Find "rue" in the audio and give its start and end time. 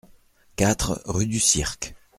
1.05-1.27